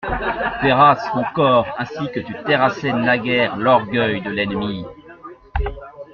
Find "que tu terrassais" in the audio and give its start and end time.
2.11-2.91